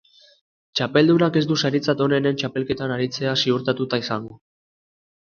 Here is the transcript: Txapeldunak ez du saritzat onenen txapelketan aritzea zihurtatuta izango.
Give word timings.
Txapeldunak 0.77 1.35
ez 1.41 1.43
du 1.51 1.57
saritzat 1.67 2.01
onenen 2.05 2.39
txapelketan 2.43 2.95
aritzea 2.97 3.35
zihurtatuta 3.43 4.01
izango. 4.05 4.39